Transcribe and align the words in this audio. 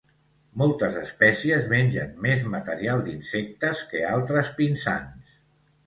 Moltes 0.61 0.95
espècies 1.01 1.67
mengen 1.75 2.17
més 2.29 2.43
material 2.55 3.07
d'insectes 3.11 3.87
que 3.93 4.05
altres 4.17 4.55
pinsans. 4.63 5.41